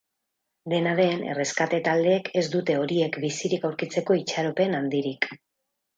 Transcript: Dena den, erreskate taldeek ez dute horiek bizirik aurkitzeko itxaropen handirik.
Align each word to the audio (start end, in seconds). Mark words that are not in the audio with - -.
Dena 0.71 0.93
den, 0.99 1.19
erreskate 1.33 1.81
taldeek 1.89 2.31
ez 2.43 2.45
dute 2.55 2.77
horiek 2.85 3.21
bizirik 3.27 3.69
aurkitzeko 3.71 4.19
itxaropen 4.23 4.79
handirik. 4.79 5.29